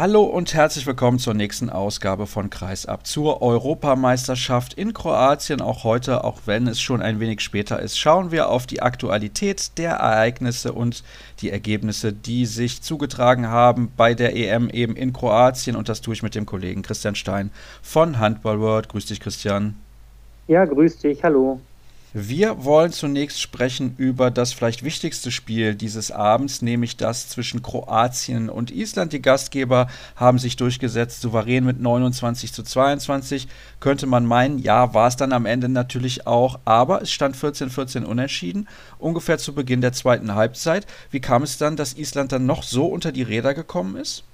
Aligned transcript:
Hallo 0.00 0.22
und 0.22 0.54
herzlich 0.54 0.86
willkommen 0.86 1.18
zur 1.18 1.34
nächsten 1.34 1.68
Ausgabe 1.68 2.26
von 2.26 2.48
Kreisab 2.48 3.06
zur 3.06 3.42
Europameisterschaft 3.42 4.72
in 4.72 4.94
Kroatien. 4.94 5.60
Auch 5.60 5.84
heute, 5.84 6.24
auch 6.24 6.38
wenn 6.46 6.68
es 6.68 6.80
schon 6.80 7.02
ein 7.02 7.20
wenig 7.20 7.42
später 7.42 7.78
ist, 7.80 7.98
schauen 7.98 8.30
wir 8.30 8.48
auf 8.48 8.66
die 8.66 8.80
Aktualität 8.80 9.76
der 9.76 9.96
Ereignisse 9.96 10.72
und 10.72 11.04
die 11.42 11.50
Ergebnisse, 11.50 12.14
die 12.14 12.46
sich 12.46 12.80
zugetragen 12.80 13.48
haben 13.48 13.92
bei 13.94 14.14
der 14.14 14.34
EM 14.34 14.70
eben 14.70 14.96
in 14.96 15.12
Kroatien. 15.12 15.76
Und 15.76 15.90
das 15.90 16.00
tue 16.00 16.14
ich 16.14 16.22
mit 16.22 16.34
dem 16.34 16.46
Kollegen 16.46 16.80
Christian 16.80 17.14
Stein 17.14 17.50
von 17.82 18.18
Handball 18.18 18.58
World. 18.58 18.88
Grüß 18.88 19.04
dich, 19.04 19.20
Christian. 19.20 19.76
Ja, 20.48 20.64
grüß 20.64 20.96
dich. 20.96 21.22
Hallo. 21.22 21.60
Wir 22.12 22.64
wollen 22.64 22.90
zunächst 22.90 23.40
sprechen 23.40 23.94
über 23.96 24.32
das 24.32 24.52
vielleicht 24.52 24.82
wichtigste 24.82 25.30
Spiel 25.30 25.76
dieses 25.76 26.10
Abends, 26.10 26.60
nämlich 26.60 26.96
das 26.96 27.28
zwischen 27.28 27.62
Kroatien 27.62 28.50
und 28.50 28.72
Island. 28.72 29.12
Die 29.12 29.22
Gastgeber 29.22 29.86
haben 30.16 30.40
sich 30.40 30.56
durchgesetzt, 30.56 31.20
souverän 31.20 31.64
mit 31.64 31.80
29 31.80 32.52
zu 32.52 32.64
22. 32.64 33.46
Könnte 33.78 34.08
man 34.08 34.26
meinen, 34.26 34.58
ja, 34.58 34.92
war 34.92 35.06
es 35.06 35.14
dann 35.14 35.32
am 35.32 35.46
Ende 35.46 35.68
natürlich 35.68 36.26
auch, 36.26 36.58
aber 36.64 37.00
es 37.00 37.12
stand 37.12 37.36
14-14 37.36 38.02
unentschieden, 38.02 38.66
ungefähr 38.98 39.38
zu 39.38 39.54
Beginn 39.54 39.80
der 39.80 39.92
zweiten 39.92 40.34
Halbzeit. 40.34 40.88
Wie 41.12 41.20
kam 41.20 41.44
es 41.44 41.58
dann, 41.58 41.76
dass 41.76 41.96
Island 41.96 42.32
dann 42.32 42.44
noch 42.44 42.64
so 42.64 42.86
unter 42.86 43.12
die 43.12 43.22
Räder 43.22 43.54
gekommen 43.54 43.94
ist? 43.94 44.24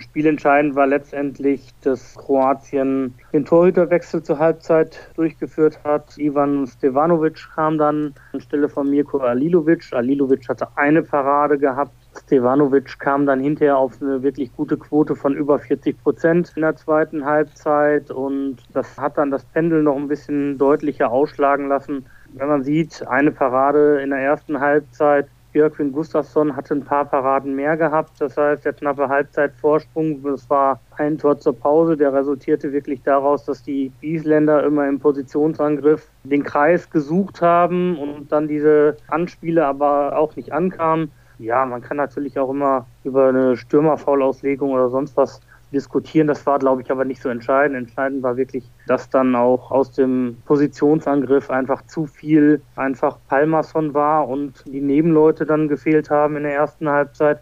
Spielentscheidend 0.00 0.74
war 0.74 0.86
letztendlich, 0.86 1.68
dass 1.82 2.16
Kroatien 2.16 3.14
den 3.32 3.44
Torhüterwechsel 3.44 4.22
zur 4.22 4.38
Halbzeit 4.38 5.10
durchgeführt 5.14 5.80
hat. 5.84 6.16
Ivan 6.18 6.66
Stevanovic 6.66 7.48
kam 7.54 7.78
dann 7.78 8.14
anstelle 8.32 8.68
von 8.68 8.88
Mirko 8.88 9.18
Alilovic. 9.18 9.92
Alilovic 9.92 10.48
hatte 10.48 10.68
eine 10.76 11.02
Parade 11.02 11.58
gehabt. 11.58 11.92
Stevanovic 12.24 12.98
kam 12.98 13.26
dann 13.26 13.40
hinterher 13.40 13.76
auf 13.76 14.00
eine 14.00 14.22
wirklich 14.22 14.52
gute 14.56 14.76
Quote 14.76 15.14
von 15.14 15.34
über 15.34 15.58
40 15.58 16.02
Prozent 16.02 16.52
in 16.56 16.62
der 16.62 16.76
zweiten 16.76 17.24
Halbzeit 17.24 18.10
und 18.10 18.56
das 18.72 18.98
hat 18.98 19.18
dann 19.18 19.30
das 19.30 19.44
Pendel 19.44 19.82
noch 19.82 19.96
ein 19.96 20.08
bisschen 20.08 20.58
deutlicher 20.58 21.10
ausschlagen 21.10 21.68
lassen. 21.68 22.06
Wenn 22.32 22.48
man 22.48 22.64
sieht, 22.64 23.06
eine 23.06 23.32
Parade 23.32 24.00
in 24.00 24.10
der 24.10 24.20
ersten 24.20 24.60
Halbzeit 24.60 25.28
Björkvin 25.52 25.92
Gustafsson 25.92 26.54
hatte 26.54 26.74
ein 26.74 26.84
paar 26.84 27.04
Paraden 27.04 27.54
mehr 27.54 27.76
gehabt. 27.76 28.20
Das 28.20 28.36
heißt, 28.36 28.64
der 28.64 28.72
knappe 28.72 29.08
Halbzeitvorsprung, 29.08 30.22
das 30.22 30.48
war 30.48 30.80
ein 30.96 31.18
Tor 31.18 31.38
zur 31.38 31.58
Pause, 31.58 31.96
der 31.96 32.12
resultierte 32.12 32.72
wirklich 32.72 33.02
daraus, 33.02 33.44
dass 33.44 33.62
die 33.62 33.92
Isländer 34.00 34.64
immer 34.64 34.88
im 34.88 35.00
Positionsangriff 35.00 36.08
den 36.24 36.44
Kreis 36.44 36.88
gesucht 36.90 37.42
haben 37.42 37.98
und 37.98 38.30
dann 38.30 38.48
diese 38.48 38.96
Anspiele 39.08 39.66
aber 39.66 40.16
auch 40.16 40.36
nicht 40.36 40.52
ankamen. 40.52 41.10
Ja, 41.38 41.64
man 41.64 41.80
kann 41.80 41.96
natürlich 41.96 42.38
auch 42.38 42.50
immer 42.50 42.86
über 43.02 43.28
eine 43.28 43.56
Stürmerfaulauslegung 43.56 44.72
oder 44.72 44.90
sonst 44.90 45.16
was 45.16 45.40
diskutieren. 45.72 46.26
Das 46.26 46.44
war, 46.46 46.58
glaube 46.58 46.82
ich, 46.82 46.90
aber 46.90 47.04
nicht 47.04 47.22
so 47.22 47.28
entscheidend. 47.28 47.76
Entscheidend 47.76 48.22
war 48.22 48.36
wirklich, 48.36 48.64
dass 48.86 49.08
dann 49.08 49.34
auch 49.34 49.70
aus 49.70 49.92
dem 49.92 50.36
Positionsangriff 50.44 51.50
einfach 51.50 51.86
zu 51.86 52.06
viel 52.06 52.62
einfach 52.76 53.18
Palmason 53.28 53.94
war 53.94 54.28
und 54.28 54.64
die 54.66 54.80
Nebenleute 54.80 55.46
dann 55.46 55.68
gefehlt 55.68 56.10
haben 56.10 56.36
in 56.36 56.42
der 56.42 56.54
ersten 56.54 56.88
Halbzeit 56.88 57.40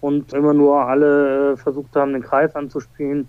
und 0.00 0.32
immer 0.32 0.54
nur 0.54 0.86
alle 0.86 1.52
äh, 1.52 1.56
versucht 1.56 1.96
haben, 1.96 2.12
den 2.12 2.22
Kreis 2.22 2.54
anzuspielen 2.54 3.28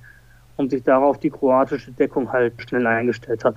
und 0.57 0.71
sich 0.71 0.83
darauf 0.83 1.17
die 1.19 1.29
kroatische 1.29 1.91
Deckung 1.91 2.31
halt 2.31 2.53
schnell 2.61 2.85
eingestellt 2.85 3.43
hat. 3.43 3.55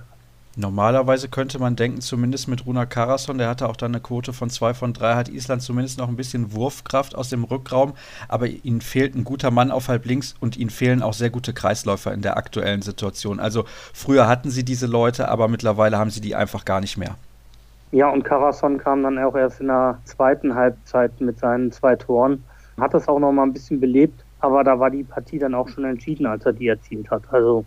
Normalerweise 0.61 1.29
könnte 1.29 1.61
man 1.61 1.77
denken, 1.77 2.01
zumindest 2.01 2.49
mit 2.49 2.67
Runa 2.67 2.85
Karason, 2.85 3.39
der 3.39 3.49
hatte 3.49 3.69
auch 3.69 3.77
dann 3.77 3.93
eine 3.93 4.01
Quote 4.01 4.33
von 4.33 4.51
2 4.51 4.75
von 4.75 4.93
3, 4.93 5.15
hat 5.15 5.29
Island 5.29 5.63
zumindest 5.63 6.01
noch 6.01 6.09
ein 6.09 6.17
bisschen 6.17 6.53
Wurfkraft 6.53 7.15
aus 7.15 7.29
dem 7.29 7.45
Rückraum, 7.45 7.93
aber 8.27 8.49
ihnen 8.49 8.81
fehlt 8.81 9.15
ein 9.15 9.23
guter 9.23 9.53
Mann 9.53 9.71
auf 9.71 9.87
halb 9.87 10.05
links 10.05 10.35
und 10.41 10.57
ihnen 10.57 10.71
fehlen 10.71 11.01
auch 11.01 11.13
sehr 11.13 11.31
gute 11.31 11.53
Kreisläufer 11.53 12.13
in 12.13 12.23
der 12.23 12.37
aktuellen 12.37 12.83
Situation. 12.83 13.39
Also 13.39 13.67
früher 13.95 14.27
hatten 14.27 14.51
sie 14.51 14.65
diese 14.65 14.89
Leute, 14.89 15.29
aber 15.29 15.47
mittlerweile 15.47 15.97
haben 15.97 16.11
sie 16.11 16.21
die 16.21 16.35
einfach 16.35 16.65
gar 16.65 16.81
nicht 16.81 16.99
mehr. 16.99 17.15
Ja, 17.93 18.11
und 18.11 18.25
Karason 18.25 18.79
kam 18.79 19.05
dann 19.05 19.17
auch 19.21 19.37
erst 19.37 19.61
in 19.61 19.69
der 19.69 19.99
zweiten 20.07 20.57
Halbzeit 20.57 21.21
mit 21.21 21.39
seinen 21.39 21.71
zwei 21.71 21.95
Toren, 21.95 22.43
hat 22.81 22.95
das 22.95 23.07
auch 23.07 23.21
noch 23.21 23.31
mal 23.31 23.45
ein 23.45 23.53
bisschen 23.53 23.79
belebt, 23.79 24.25
aber 24.41 24.65
da 24.65 24.81
war 24.81 24.91
die 24.91 25.05
Partie 25.05 25.39
dann 25.39 25.55
auch 25.55 25.69
schon 25.69 25.85
entschieden, 25.85 26.27
als 26.27 26.45
er 26.45 26.53
die 26.53 26.67
erzielt 26.67 27.09
hat. 27.13 27.23
Also 27.31 27.65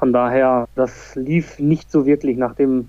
von 0.00 0.14
daher, 0.14 0.66
das 0.76 1.14
lief 1.14 1.58
nicht 1.58 1.90
so 1.90 2.06
wirklich 2.06 2.38
nach 2.38 2.54
dem, 2.54 2.88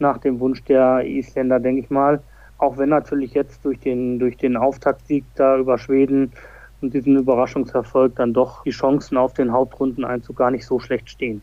nach 0.00 0.18
dem 0.18 0.40
Wunsch 0.40 0.64
der 0.64 1.06
Isländer, 1.06 1.60
denke 1.60 1.82
ich 1.82 1.88
mal. 1.88 2.20
Auch 2.58 2.76
wenn 2.76 2.88
natürlich 2.88 3.32
jetzt 3.32 3.64
durch 3.64 3.78
den, 3.78 4.18
durch 4.18 4.36
den 4.36 4.56
Auftaktsieg 4.56 5.24
da 5.36 5.56
über 5.56 5.78
Schweden 5.78 6.32
und 6.80 6.92
diesen 6.92 7.16
Überraschungserfolg 7.16 8.16
dann 8.16 8.34
doch 8.34 8.64
die 8.64 8.70
Chancen 8.70 9.16
auf 9.16 9.34
den 9.34 9.52
Hauptrundeneinzug 9.52 10.36
gar 10.36 10.50
nicht 10.50 10.66
so 10.66 10.80
schlecht 10.80 11.08
stehen. 11.08 11.40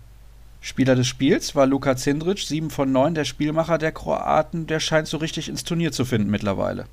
Spieler 0.60 0.96
des 0.96 1.08
Spiels 1.08 1.56
war 1.56 1.66
Luka 1.66 1.96
Zindric, 1.96 2.40
7 2.40 2.70
von 2.70 2.92
9, 2.92 3.14
der 3.16 3.24
Spielmacher 3.24 3.78
der 3.78 3.94
Kroaten. 3.94 4.68
Der 4.68 4.82
scheint 4.82 5.08
so 5.08 5.16
richtig 5.16 5.48
ins 5.48 5.64
Turnier 5.64 5.94
zu 5.94 6.04
finden 6.04 6.30
mittlerweile. 6.30 6.88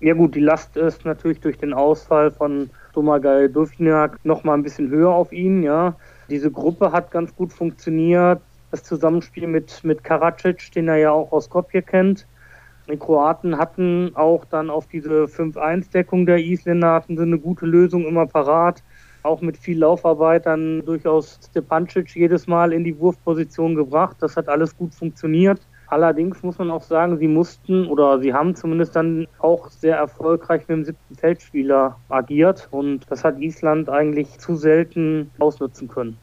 Ja 0.00 0.12
gut, 0.12 0.34
die 0.34 0.40
Last 0.40 0.76
ist 0.76 1.06
natürlich 1.06 1.40
durch 1.40 1.56
den 1.56 1.72
Ausfall 1.72 2.30
von 2.30 2.68
Domagoj 2.92 3.48
Duvnjak 3.48 4.18
noch 4.22 4.44
mal 4.44 4.52
ein 4.52 4.62
bisschen 4.62 4.90
höher 4.90 5.10
auf 5.10 5.32
ihn, 5.32 5.62
ja. 5.62 5.94
Diese 6.28 6.50
Gruppe 6.50 6.92
hat 6.92 7.10
ganz 7.10 7.34
gut 7.34 7.52
funktioniert. 7.52 8.40
Das 8.70 8.82
Zusammenspiel 8.82 9.46
mit, 9.46 9.84
mit 9.84 10.02
Karacic, 10.02 10.72
den 10.72 10.88
er 10.88 10.96
ja 10.96 11.10
auch 11.12 11.32
aus 11.32 11.44
Skopje 11.44 11.82
kennt. 11.82 12.26
Die 12.88 12.96
Kroaten 12.96 13.56
hatten 13.56 14.12
auch 14.14 14.44
dann 14.44 14.68
auf 14.68 14.86
diese 14.86 15.24
5-1-Deckung 15.24 16.26
der 16.26 16.38
Isländer 16.38 16.92
hatten 16.92 17.16
sie 17.16 17.22
eine 17.22 17.38
gute 17.38 17.66
Lösung 17.66 18.04
immer 18.06 18.26
parat. 18.26 18.82
Auch 19.22 19.40
mit 19.40 19.56
viel 19.56 19.78
Laufarbeit 19.78 20.44
dann 20.44 20.84
durchaus 20.84 21.40
Stepancic 21.48 22.14
jedes 22.14 22.46
Mal 22.46 22.72
in 22.74 22.84
die 22.84 22.98
Wurfposition 22.98 23.74
gebracht. 23.74 24.16
Das 24.20 24.36
hat 24.36 24.48
alles 24.48 24.76
gut 24.76 24.94
funktioniert. 24.94 25.60
Allerdings 25.88 26.42
muss 26.42 26.58
man 26.58 26.70
auch 26.70 26.82
sagen, 26.82 27.18
sie 27.18 27.28
mussten 27.28 27.86
oder 27.86 28.18
sie 28.20 28.32
haben 28.32 28.56
zumindest 28.56 28.96
dann 28.96 29.26
auch 29.38 29.70
sehr 29.70 29.96
erfolgreich 29.96 30.62
mit 30.62 30.70
dem 30.70 30.84
siebten 30.84 31.16
Feldspieler 31.16 31.96
agiert 32.08 32.68
und 32.70 33.00
das 33.10 33.22
hat 33.22 33.38
Island 33.38 33.88
eigentlich 33.88 34.38
zu 34.38 34.56
selten 34.56 35.30
ausnutzen 35.38 35.88
können. 35.88 36.16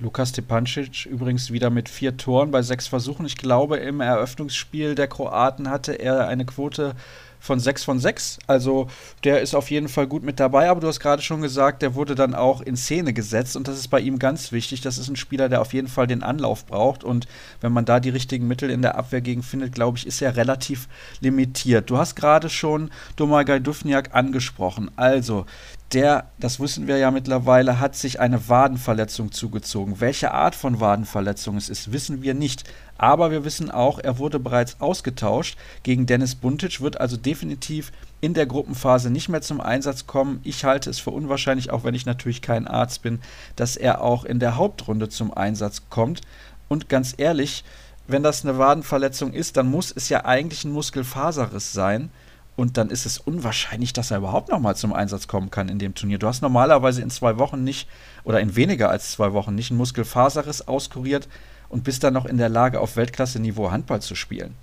Lukas 0.00 0.30
Stepancic 0.30 1.06
übrigens 1.06 1.52
wieder 1.52 1.70
mit 1.70 1.88
vier 1.88 2.16
Toren 2.16 2.52
bei 2.52 2.62
sechs 2.62 2.86
Versuchen. 2.86 3.26
Ich 3.26 3.36
glaube, 3.36 3.78
im 3.78 4.00
Eröffnungsspiel 4.00 4.94
der 4.94 5.08
Kroaten 5.08 5.70
hatte 5.70 5.94
er 5.94 6.28
eine 6.28 6.44
Quote 6.44 6.94
von 7.40 7.60
6 7.60 7.84
von 7.84 7.98
6. 7.98 8.38
Also 8.46 8.88
der 9.24 9.40
ist 9.40 9.54
auf 9.54 9.70
jeden 9.70 9.88
Fall 9.88 10.06
gut 10.06 10.22
mit 10.22 10.40
dabei, 10.40 10.68
aber 10.68 10.80
du 10.80 10.88
hast 10.88 11.00
gerade 11.00 11.22
schon 11.22 11.42
gesagt, 11.42 11.82
der 11.82 11.94
wurde 11.94 12.14
dann 12.14 12.34
auch 12.34 12.60
in 12.60 12.76
Szene 12.76 13.12
gesetzt 13.12 13.56
und 13.56 13.68
das 13.68 13.78
ist 13.78 13.88
bei 13.88 14.00
ihm 14.00 14.18
ganz 14.18 14.52
wichtig. 14.52 14.80
Das 14.80 14.98
ist 14.98 15.08
ein 15.08 15.16
Spieler, 15.16 15.48
der 15.48 15.60
auf 15.60 15.72
jeden 15.72 15.88
Fall 15.88 16.06
den 16.06 16.22
Anlauf 16.22 16.66
braucht 16.66 17.04
und 17.04 17.26
wenn 17.60 17.72
man 17.72 17.84
da 17.84 18.00
die 18.00 18.10
richtigen 18.10 18.48
Mittel 18.48 18.70
in 18.70 18.82
der 18.82 18.96
Abwehr 18.96 19.20
gegen 19.20 19.42
findet, 19.42 19.74
glaube 19.74 19.98
ich, 19.98 20.06
ist 20.06 20.22
er 20.22 20.36
relativ 20.36 20.88
limitiert. 21.20 21.90
Du 21.90 21.98
hast 21.98 22.16
gerade 22.16 22.50
schon 22.50 22.90
Domagoj 23.16 23.60
Dufniak 23.60 24.14
angesprochen. 24.14 24.90
Also 24.96 25.46
der, 25.92 26.30
das 26.38 26.60
wissen 26.60 26.86
wir 26.86 26.98
ja 26.98 27.10
mittlerweile, 27.10 27.80
hat 27.80 27.96
sich 27.96 28.20
eine 28.20 28.48
Wadenverletzung 28.48 29.32
zugezogen. 29.32 30.00
Welche 30.00 30.32
Art 30.32 30.54
von 30.54 30.80
Wadenverletzung 30.80 31.56
es 31.56 31.70
ist, 31.70 31.92
wissen 31.92 32.22
wir 32.22 32.34
nicht. 32.34 32.64
Aber 32.98 33.30
wir 33.30 33.44
wissen 33.44 33.70
auch, 33.70 34.00
er 34.00 34.18
wurde 34.18 34.40
bereits 34.40 34.80
ausgetauscht 34.80 35.56
gegen 35.84 36.06
Dennis 36.06 36.34
Buntic, 36.34 36.80
wird 36.80 37.00
also 37.00 37.16
definitiv 37.16 37.92
in 38.20 38.34
der 38.34 38.46
Gruppenphase 38.46 39.08
nicht 39.08 39.28
mehr 39.28 39.40
zum 39.40 39.60
Einsatz 39.60 40.08
kommen. 40.08 40.40
Ich 40.42 40.64
halte 40.64 40.90
es 40.90 40.98
für 40.98 41.12
unwahrscheinlich, 41.12 41.70
auch 41.70 41.84
wenn 41.84 41.94
ich 41.94 42.06
natürlich 42.06 42.42
kein 42.42 42.66
Arzt 42.66 43.02
bin, 43.02 43.20
dass 43.54 43.76
er 43.76 44.02
auch 44.02 44.24
in 44.24 44.40
der 44.40 44.56
Hauptrunde 44.56 45.08
zum 45.08 45.32
Einsatz 45.32 45.82
kommt. 45.88 46.22
Und 46.68 46.88
ganz 46.88 47.14
ehrlich, 47.16 47.64
wenn 48.08 48.24
das 48.24 48.44
eine 48.44 48.58
Wadenverletzung 48.58 49.32
ist, 49.32 49.56
dann 49.56 49.70
muss 49.70 49.92
es 49.94 50.08
ja 50.08 50.24
eigentlich 50.24 50.64
ein 50.64 50.72
Muskelfaserriss 50.72 51.72
sein. 51.72 52.10
Und 52.56 52.76
dann 52.76 52.90
ist 52.90 53.06
es 53.06 53.18
unwahrscheinlich, 53.18 53.92
dass 53.92 54.10
er 54.10 54.18
überhaupt 54.18 54.48
nochmal 54.48 54.74
zum 54.74 54.92
Einsatz 54.92 55.28
kommen 55.28 55.52
kann 55.52 55.68
in 55.68 55.78
dem 55.78 55.94
Turnier. 55.94 56.18
Du 56.18 56.26
hast 56.26 56.42
normalerweise 56.42 57.00
in 57.02 57.10
zwei 57.10 57.38
Wochen 57.38 57.62
nicht 57.62 57.88
oder 58.24 58.40
in 58.40 58.56
weniger 58.56 58.90
als 58.90 59.12
zwei 59.12 59.32
Wochen 59.32 59.54
nicht 59.54 59.70
einen 59.70 59.78
Muskelfaserriss 59.78 60.66
auskuriert 60.66 61.28
und 61.68 61.84
bist 61.84 62.04
dann 62.04 62.14
noch 62.14 62.26
in 62.26 62.38
der 62.38 62.48
Lage, 62.48 62.80
auf 62.80 62.96
Weltklasse-Niveau 62.96 63.70
Handball 63.70 64.00
zu 64.00 64.14
spielen. 64.14 64.54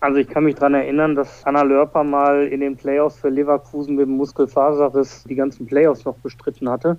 Also 0.00 0.18
ich 0.18 0.28
kann 0.28 0.44
mich 0.44 0.56
daran 0.56 0.74
erinnern, 0.74 1.14
dass 1.14 1.44
Anna 1.44 1.62
Lörper 1.62 2.04
mal 2.04 2.46
in 2.46 2.60
den 2.60 2.76
Playoffs 2.76 3.16
für 3.16 3.30
Leverkusen 3.30 3.96
mit 3.96 4.06
dem 4.06 4.16
Muskelfaserriss 4.16 5.24
die 5.28 5.34
ganzen 5.34 5.66
Playoffs 5.66 6.04
noch 6.04 6.16
bestritten 6.16 6.68
hatte. 6.68 6.98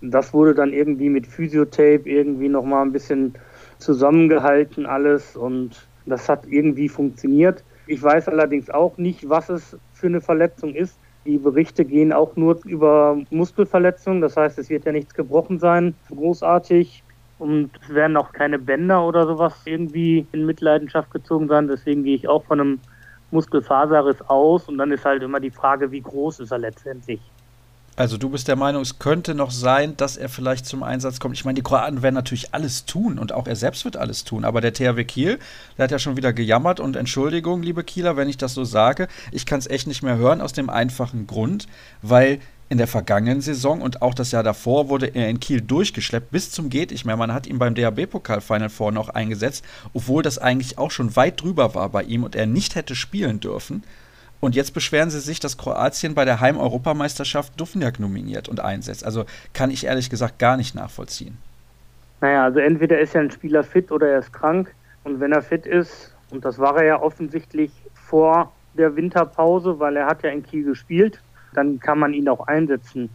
Das 0.00 0.32
wurde 0.32 0.54
dann 0.54 0.72
irgendwie 0.72 1.10
mit 1.10 1.26
Physiotape 1.26 2.02
irgendwie 2.06 2.48
nochmal 2.48 2.82
ein 2.84 2.92
bisschen 2.92 3.34
zusammengehalten 3.78 4.86
alles 4.86 5.36
und 5.36 5.86
das 6.06 6.28
hat 6.28 6.46
irgendwie 6.48 6.88
funktioniert. 6.88 7.62
Ich 7.86 8.02
weiß 8.02 8.28
allerdings 8.28 8.70
auch 8.70 8.96
nicht, 8.98 9.28
was 9.28 9.48
es 9.48 9.76
für 9.92 10.06
eine 10.06 10.20
Verletzung 10.20 10.74
ist. 10.74 10.96
Die 11.26 11.38
Berichte 11.38 11.84
gehen 11.84 12.12
auch 12.12 12.34
nur 12.36 12.58
über 12.64 13.18
Muskelverletzungen. 13.30 14.20
Das 14.20 14.36
heißt, 14.36 14.58
es 14.58 14.70
wird 14.70 14.86
ja 14.86 14.92
nichts 14.92 15.14
gebrochen 15.14 15.58
sein, 15.58 15.94
großartig. 16.08 17.02
Und 17.40 17.70
es 17.82 17.94
werden 17.94 18.18
auch 18.18 18.32
keine 18.32 18.58
Bänder 18.58 19.02
oder 19.02 19.26
sowas 19.26 19.54
irgendwie 19.64 20.26
in 20.30 20.44
Mitleidenschaft 20.44 21.10
gezogen 21.10 21.48
sein. 21.48 21.68
Deswegen 21.68 22.04
gehe 22.04 22.14
ich 22.14 22.28
auch 22.28 22.44
von 22.44 22.60
einem 22.60 22.80
Muskelfaserriss 23.30 24.20
aus. 24.28 24.68
Und 24.68 24.76
dann 24.76 24.92
ist 24.92 25.06
halt 25.06 25.22
immer 25.22 25.40
die 25.40 25.50
Frage, 25.50 25.90
wie 25.90 26.02
groß 26.02 26.40
ist 26.40 26.52
er 26.52 26.58
letztendlich. 26.58 27.18
Also 27.96 28.18
du 28.18 28.28
bist 28.28 28.46
der 28.46 28.56
Meinung, 28.56 28.82
es 28.82 28.98
könnte 28.98 29.34
noch 29.34 29.50
sein, 29.50 29.96
dass 29.96 30.16
er 30.16 30.28
vielleicht 30.28 30.66
zum 30.66 30.82
Einsatz 30.82 31.18
kommt. 31.18 31.34
Ich 31.34 31.44
meine, 31.44 31.56
die 31.56 31.62
Kroaten 31.62 32.02
werden 32.02 32.14
natürlich 32.14 32.54
alles 32.54 32.84
tun 32.84 33.18
und 33.18 33.32
auch 33.32 33.46
er 33.46 33.56
selbst 33.56 33.84
wird 33.84 33.96
alles 33.96 34.24
tun. 34.24 34.44
Aber 34.44 34.60
der 34.60 34.72
THW 34.72 35.04
Kiel, 35.04 35.38
der 35.76 35.84
hat 35.84 35.90
ja 35.90 35.98
schon 35.98 36.16
wieder 36.18 36.32
gejammert 36.32 36.78
und 36.78 36.94
Entschuldigung, 36.94 37.62
liebe 37.62 37.84
Kieler, 37.84 38.16
wenn 38.16 38.28
ich 38.28 38.36
das 38.36 38.54
so 38.54 38.64
sage. 38.64 39.08
Ich 39.32 39.44
kann 39.44 39.58
es 39.58 39.66
echt 39.66 39.86
nicht 39.86 40.02
mehr 40.02 40.16
hören 40.16 40.40
aus 40.40 40.52
dem 40.52 40.70
einfachen 40.70 41.26
Grund, 41.26 41.66
weil 42.02 42.40
in 42.70 42.78
der 42.78 42.86
vergangenen 42.86 43.40
Saison 43.40 43.82
und 43.82 44.00
auch 44.00 44.14
das 44.14 44.30
Jahr 44.30 44.44
davor 44.44 44.88
wurde 44.88 45.06
er 45.06 45.28
in 45.28 45.40
Kiel 45.40 45.60
durchgeschleppt 45.60 46.30
bis 46.30 46.52
zum 46.52 46.70
geht 46.70 46.92
nicht 46.92 47.04
mehr. 47.04 47.16
Man 47.16 47.34
hat 47.34 47.48
ihn 47.48 47.58
beim 47.58 47.74
DHB-Pokal 47.74 48.40
Final 48.40 48.68
Four 48.68 48.92
noch 48.92 49.08
eingesetzt, 49.08 49.64
obwohl 49.92 50.22
das 50.22 50.38
eigentlich 50.38 50.78
auch 50.78 50.92
schon 50.92 51.16
weit 51.16 51.42
drüber 51.42 51.74
war 51.74 51.88
bei 51.88 52.04
ihm 52.04 52.22
und 52.22 52.36
er 52.36 52.46
nicht 52.46 52.76
hätte 52.76 52.94
spielen 52.94 53.40
dürfen. 53.40 53.82
Und 54.38 54.54
jetzt 54.54 54.72
beschweren 54.72 55.10
sie 55.10 55.18
sich, 55.18 55.40
dass 55.40 55.58
Kroatien 55.58 56.14
bei 56.14 56.24
der 56.24 56.40
Heim-Europameisterschaft 56.40 57.60
Dufniak 57.60 57.98
nominiert 57.98 58.48
und 58.48 58.60
einsetzt. 58.60 59.04
Also 59.04 59.24
kann 59.52 59.72
ich 59.72 59.84
ehrlich 59.84 60.08
gesagt 60.08 60.38
gar 60.38 60.56
nicht 60.56 60.76
nachvollziehen. 60.76 61.36
Naja, 62.20 62.44
also 62.44 62.60
entweder 62.60 63.00
ist 63.00 63.14
ja 63.14 63.20
ein 63.20 63.32
Spieler 63.32 63.64
fit 63.64 63.90
oder 63.90 64.08
er 64.08 64.20
ist 64.20 64.32
krank. 64.32 64.72
Und 65.02 65.18
wenn 65.18 65.32
er 65.32 65.42
fit 65.42 65.66
ist, 65.66 66.14
und 66.30 66.44
das 66.44 66.58
war 66.60 66.76
er 66.76 66.84
ja 66.84 67.02
offensichtlich 67.02 67.72
vor 67.94 68.52
der 68.74 68.94
Winterpause, 68.94 69.80
weil 69.80 69.96
er 69.96 70.06
hat 70.06 70.22
ja 70.22 70.30
in 70.30 70.44
Kiel 70.44 70.64
gespielt, 70.64 71.20
dann 71.54 71.80
kann 71.80 71.98
man 71.98 72.14
ihn 72.14 72.28
auch 72.28 72.46
einsetzen. 72.46 73.10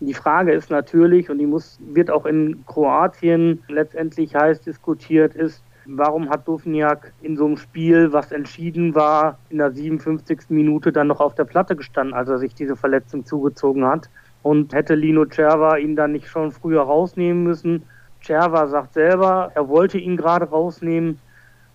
Die 0.00 0.14
Frage 0.14 0.52
ist 0.52 0.70
natürlich, 0.70 1.30
und 1.30 1.38
die 1.38 1.46
muss, 1.46 1.78
wird 1.80 2.10
auch 2.10 2.26
in 2.26 2.64
Kroatien 2.66 3.62
letztendlich 3.68 4.34
heiß 4.34 4.60
diskutiert, 4.60 5.34
ist, 5.34 5.62
Warum 5.88 6.30
hat 6.30 6.48
Dufniak 6.48 7.12
in 7.22 7.36
so 7.36 7.46
einem 7.46 7.56
Spiel, 7.56 8.12
was 8.12 8.32
entschieden 8.32 8.96
war, 8.96 9.38
in 9.50 9.58
der 9.58 9.70
57. 9.70 10.40
Minute 10.48 10.90
dann 10.90 11.06
noch 11.06 11.20
auf 11.20 11.36
der 11.36 11.44
Platte 11.44 11.76
gestanden, 11.76 12.12
als 12.12 12.28
er 12.28 12.38
sich 12.38 12.54
diese 12.54 12.74
Verletzung 12.74 13.24
zugezogen 13.24 13.84
hat? 13.86 14.10
Und 14.42 14.74
hätte 14.74 14.96
Lino 14.96 15.26
Cerva 15.26 15.76
ihn 15.76 15.94
dann 15.94 16.12
nicht 16.12 16.26
schon 16.26 16.50
früher 16.50 16.82
rausnehmen 16.82 17.44
müssen? 17.44 17.84
Cerva 18.20 18.66
sagt 18.66 18.94
selber, 18.94 19.52
er 19.54 19.68
wollte 19.68 19.98
ihn 19.98 20.16
gerade 20.16 20.46
rausnehmen, 20.46 21.20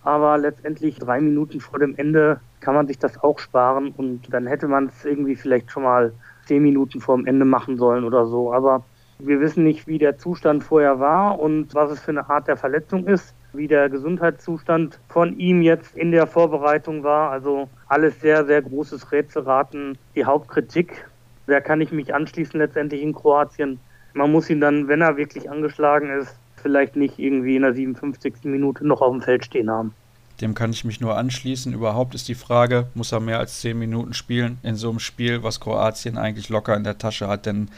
aber 0.02 0.36
letztendlich 0.36 0.98
drei 0.98 1.18
Minuten 1.18 1.60
vor 1.60 1.78
dem 1.78 1.96
Ende 1.96 2.38
kann 2.62 2.74
man 2.74 2.86
sich 2.86 2.98
das 2.98 3.22
auch 3.22 3.38
sparen 3.38 3.92
und 3.96 4.32
dann 4.32 4.46
hätte 4.46 4.68
man 4.68 4.86
es 4.86 5.04
irgendwie 5.04 5.36
vielleicht 5.36 5.70
schon 5.70 5.82
mal 5.82 6.12
zehn 6.46 6.62
Minuten 6.62 7.00
vor 7.00 7.16
dem 7.16 7.26
Ende 7.26 7.44
machen 7.44 7.76
sollen 7.76 8.04
oder 8.04 8.26
so. 8.26 8.52
Aber 8.52 8.84
wir 9.18 9.40
wissen 9.40 9.64
nicht, 9.64 9.86
wie 9.86 9.98
der 9.98 10.16
Zustand 10.16 10.64
vorher 10.64 10.98
war 10.98 11.38
und 11.38 11.74
was 11.74 11.90
es 11.90 12.00
für 12.00 12.12
eine 12.12 12.28
Art 12.30 12.48
der 12.48 12.56
Verletzung 12.56 13.06
ist 13.06 13.34
wie 13.52 13.68
der 13.68 13.88
Gesundheitszustand 13.88 14.98
von 15.08 15.38
ihm 15.38 15.62
jetzt 15.62 15.96
in 15.96 16.10
der 16.10 16.26
Vorbereitung 16.26 17.02
war. 17.02 17.30
Also 17.30 17.68
alles 17.88 18.20
sehr, 18.20 18.44
sehr 18.44 18.62
großes 18.62 19.12
Rätselraten. 19.12 19.98
Die 20.14 20.24
Hauptkritik, 20.24 21.06
da 21.46 21.60
kann 21.60 21.80
ich 21.80 21.92
mich 21.92 22.14
anschließen 22.14 22.58
letztendlich 22.58 23.02
in 23.02 23.14
Kroatien. 23.14 23.78
Man 24.14 24.32
muss 24.32 24.50
ihn 24.50 24.60
dann, 24.60 24.88
wenn 24.88 25.00
er 25.00 25.16
wirklich 25.16 25.50
angeschlagen 25.50 26.10
ist, 26.10 26.36
vielleicht 26.56 26.96
nicht 26.96 27.18
irgendwie 27.18 27.56
in 27.56 27.62
der 27.62 27.74
57. 27.74 28.44
Minute 28.44 28.86
noch 28.86 29.00
auf 29.00 29.12
dem 29.12 29.22
Feld 29.22 29.44
stehen 29.44 29.70
haben. 29.70 29.94
Dem 30.42 30.54
kann 30.54 30.72
ich 30.72 30.84
mich 30.84 31.00
nur 31.00 31.16
anschließen. 31.16 31.72
Überhaupt 31.72 32.16
ist 32.16 32.28
die 32.28 32.34
Frage, 32.34 32.88
muss 32.94 33.12
er 33.12 33.20
mehr 33.20 33.38
als 33.38 33.60
10 33.60 33.78
Minuten 33.78 34.12
spielen 34.12 34.58
in 34.64 34.74
so 34.74 34.90
einem 34.90 34.98
Spiel, 34.98 35.44
was 35.44 35.60
Kroatien 35.60 36.18
eigentlich 36.18 36.48
locker 36.48 36.76
in 36.76 36.82
der 36.82 36.98
Tasche 36.98 37.28
hat? 37.28 37.46
Denn 37.46 37.68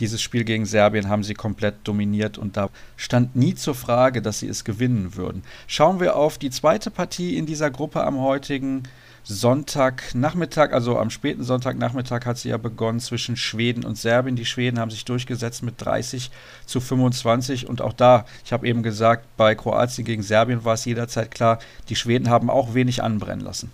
dieses 0.00 0.20
Spiel 0.20 0.44
gegen 0.44 0.66
Serbien 0.66 1.08
haben 1.08 1.24
sie 1.24 1.34
komplett 1.34 1.76
dominiert 1.84 2.36
und 2.36 2.58
da 2.58 2.68
stand 2.96 3.36
nie 3.36 3.54
zur 3.54 3.74
Frage, 3.74 4.20
dass 4.20 4.38
sie 4.38 4.48
es 4.48 4.64
gewinnen 4.64 5.16
würden. 5.16 5.42
Schauen 5.66 5.98
wir 5.98 6.16
auf 6.16 6.36
die 6.36 6.50
zweite 6.50 6.90
Partie 6.90 7.36
in 7.36 7.46
dieser 7.46 7.70
Gruppe 7.70 8.04
am 8.04 8.20
heutigen 8.20 8.82
Sonntagnachmittag, 9.30 10.72
also 10.72 10.98
am 10.98 11.08
späten 11.08 11.44
Sonntagnachmittag 11.44 12.26
hat 12.26 12.36
sie 12.36 12.48
ja 12.48 12.56
begonnen 12.56 12.98
zwischen 12.98 13.36
Schweden 13.36 13.84
und 13.84 13.96
Serbien. 13.96 14.34
Die 14.34 14.44
Schweden 14.44 14.78
haben 14.80 14.90
sich 14.90 15.04
durchgesetzt 15.04 15.62
mit 15.62 15.74
30 15.78 16.30
zu 16.66 16.80
25 16.80 17.68
und 17.68 17.80
auch 17.80 17.92
da, 17.92 18.24
ich 18.44 18.52
habe 18.52 18.66
eben 18.66 18.82
gesagt, 18.82 19.24
bei 19.36 19.54
Kroatien 19.54 20.04
gegen 20.04 20.22
Serbien 20.22 20.64
war 20.64 20.74
es 20.74 20.84
jederzeit 20.84 21.30
klar, 21.30 21.60
die 21.88 21.96
Schweden 21.96 22.28
haben 22.28 22.50
auch 22.50 22.74
wenig 22.74 23.02
anbrennen 23.02 23.44
lassen. 23.44 23.72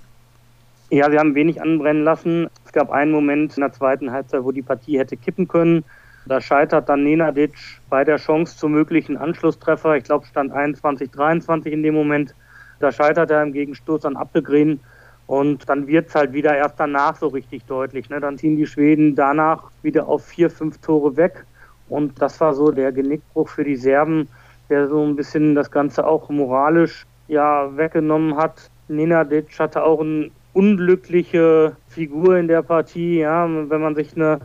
Ja, 0.91 1.11
sie 1.11 1.19
haben 1.19 1.35
wenig 1.35 1.61
anbrennen 1.61 2.05
lassen. 2.05 2.49
Es 2.65 2.73
gab 2.73 2.91
einen 2.91 3.11
Moment 3.11 3.57
in 3.57 3.63
der 3.63 3.73
zweiten 3.73 4.13
Halbzeit, 4.13 4.45
wo 4.45 4.53
die 4.53 4.63
Partie 4.63 4.99
hätte 4.99 5.17
kippen 5.17 5.49
können. 5.49 5.85
Da 6.27 6.41
scheitert 6.41 6.89
dann 6.89 7.03
Nenadic 7.03 7.55
bei 7.89 8.05
der 8.05 8.19
Chance 8.19 8.57
zum 8.57 8.73
möglichen 8.73 9.17
Anschlusstreffer. 9.17 9.97
Ich 9.97 10.05
glaube, 10.05 10.27
stand 10.27 10.53
21, 10.53 11.11
23 11.11 11.73
in 11.73 11.83
dem 11.83 11.95
Moment. 11.95 12.35
Da 12.79 12.93
scheitert 12.93 13.31
er 13.31 13.43
im 13.43 13.53
Gegenstoß 13.53 14.05
an 14.05 14.17
Appelgren. 14.17 14.81
Und 15.27 15.69
dann 15.69 15.87
wird 15.87 16.09
es 16.09 16.15
halt 16.15 16.33
wieder 16.33 16.57
erst 16.57 16.79
danach 16.79 17.17
so 17.17 17.29
richtig 17.29 17.65
deutlich. 17.65 18.09
Ne? 18.11 18.21
Dann 18.21 18.39
ziehen 18.39 18.57
die 18.57 18.67
Schweden 18.67 19.17
danach 19.17 19.71
wieder 19.83 20.09
auf 20.09 20.25
vier, 20.25 20.51
fünf 20.51 20.79
Tore 20.79 21.17
weg. 21.17 21.45
Und 21.89 22.21
das 22.21 22.41
war 22.41 22.55
so 22.55 22.71
der 22.71 22.93
Genickbruch 22.93 23.49
für 23.49 23.65
die 23.65 23.77
Serben, 23.77 24.29
der 24.69 24.89
so 24.89 25.05
ein 25.05 25.17
bisschen 25.17 25.55
das 25.55 25.71
Ganze 25.71 26.07
auch 26.07 26.29
moralisch 26.29 27.07
ja 27.29 27.77
weggenommen 27.77 28.37
hat. 28.37 28.71
Nenadic 28.89 29.59
hatte 29.59 29.83
auch 29.83 30.01
eine 30.01 30.31
unglückliche 30.53 31.77
Figur 31.89 32.37
in 32.37 32.49
der 32.49 32.63
Partie. 32.63 33.19
Ja, 33.19 33.49
wenn 33.49 33.81
man 33.81 33.95
sich 33.95 34.15
eine 34.17 34.41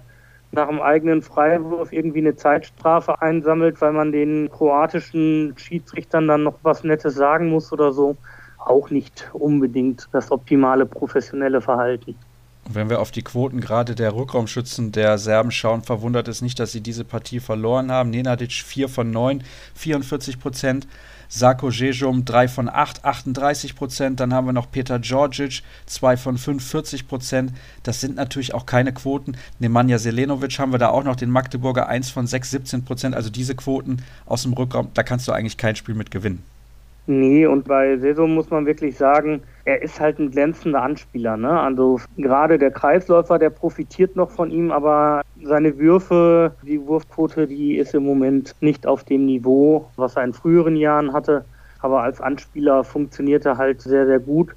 nach 0.52 0.68
dem 0.68 0.82
eigenen 0.82 1.22
Freiwurf 1.22 1.94
irgendwie 1.94 2.20
eine 2.20 2.36
Zeitstrafe 2.36 3.22
einsammelt, 3.22 3.80
weil 3.80 3.94
man 3.94 4.12
den 4.12 4.50
kroatischen 4.52 5.54
Schiedsrichtern 5.58 6.28
dann 6.28 6.44
noch 6.44 6.56
was 6.64 6.84
Nettes 6.84 7.16
sagen 7.16 7.50
muss 7.50 7.72
oder 7.72 7.94
so, 7.94 8.18
auch 8.66 8.90
nicht 8.90 9.30
unbedingt 9.34 10.08
das 10.12 10.32
optimale 10.32 10.86
professionelle 10.86 11.62
Verhalten. 11.62 12.16
Wenn 12.70 12.90
wir 12.90 13.02
auf 13.02 13.12
die 13.12 13.24
Quoten 13.24 13.60
gerade 13.60 13.96
der 13.96 14.16
Rückraumschützen 14.16 14.92
der 14.92 15.18
Serben 15.18 15.52
schauen, 15.52 15.82
verwundert 15.82 16.28
es 16.28 16.42
nicht, 16.42 16.60
dass 16.60 16.72
sie 16.72 16.82
diese 16.82 17.04
Partie 17.04 17.40
verloren 17.40 17.92
haben. 17.92 18.12
Nenadic 18.12 18.52
4 18.52 18.88
von 18.88 19.12
9, 19.12 19.44
44 19.76 20.40
Prozent. 20.40 20.88
Sako 21.28 21.70
Jejum 21.70 22.26
3 22.26 22.50
von 22.50 22.70
8, 22.70 23.06
38 23.06 23.76
Prozent. 23.76 24.20
Dann 24.20 24.34
haben 24.34 24.48
wir 24.48 24.54
noch 24.54 24.70
Peter 24.70 25.00
Djordjic 25.00 25.64
2 25.86 26.18
von 26.18 26.38
5, 26.38 26.64
40 26.64 27.08
Prozent. 27.08 27.54
Das 27.84 28.00
sind 28.00 28.16
natürlich 28.16 28.54
auch 28.54 28.66
keine 28.66 28.94
Quoten. 28.94 29.38
Nemanja 29.60 29.98
Selenovic 29.98 30.60
haben 30.60 30.72
wir 30.72 30.78
da 30.78 30.90
auch 30.90 31.04
noch, 31.04 31.16
den 31.16 31.30
Magdeburger 31.30 31.88
1 31.88 32.10
von 32.10 32.28
6, 32.28 32.52
17 32.52 32.86
Prozent. 32.86 33.16
Also 33.16 33.30
diese 33.30 33.56
Quoten 33.56 34.04
aus 34.26 34.44
dem 34.44 34.54
Rückraum, 34.54 34.90
da 34.94 35.04
kannst 35.04 35.28
du 35.28 35.32
eigentlich 35.32 35.58
kein 35.58 35.76
Spiel 35.76 35.96
mit 35.96 36.12
gewinnen. 36.12 36.44
Nee, 37.08 37.48
und 37.48 37.68
bei 37.68 37.98
Saison 37.98 38.34
muss 38.36 38.52
man 38.52 38.66
wirklich 38.66 38.96
sagen, 38.96 39.42
er 39.66 39.82
ist 39.82 40.00
halt 40.00 40.20
ein 40.20 40.30
glänzender 40.30 40.84
Anspieler. 40.84 41.36
Ne? 41.36 41.60
Also 41.60 42.00
gerade 42.18 42.60
der 42.60 42.72
Kreisläufer, 42.72 43.40
der 43.40 43.50
profitiert 43.50 44.16
noch 44.16 44.30
von 44.30 44.52
ihm, 44.52 44.72
aber 44.72 45.22
seine 45.44 45.78
Würfe, 45.80 46.56
die 46.62 46.80
Wurfquote, 46.80 47.48
die 47.48 47.78
ist 47.78 47.96
im 47.96 48.06
Moment 48.06 48.56
nicht 48.62 48.86
auf 48.86 49.04
dem 49.04 49.26
Niveau, 49.26 49.90
was 49.96 50.16
er 50.16 50.24
in 50.24 50.34
früheren 50.34 50.76
Jahren 50.76 51.12
hatte. 51.12 51.44
Aber 51.80 52.04
als 52.04 52.22
Anspieler 52.22 52.84
funktioniert 52.84 53.46
er 53.46 53.58
halt 53.58 53.82
sehr, 53.82 54.06
sehr 54.06 54.20
gut. 54.20 54.56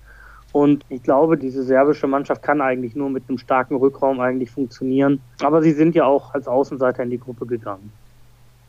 Und 0.52 0.84
ich 0.90 1.02
glaube, 1.02 1.36
diese 1.36 1.64
serbische 1.64 2.06
Mannschaft 2.06 2.42
kann 2.42 2.60
eigentlich 2.60 2.94
nur 2.94 3.10
mit 3.10 3.24
einem 3.28 3.38
starken 3.38 3.76
Rückraum 3.76 4.20
eigentlich 4.20 4.50
funktionieren. 4.50 5.20
Aber 5.42 5.62
sie 5.62 5.72
sind 5.72 5.94
ja 5.94 6.04
auch 6.04 6.34
als 6.34 6.46
Außenseiter 6.46 7.02
in 7.02 7.10
die 7.10 7.18
Gruppe 7.18 7.46
gegangen. 7.46 7.90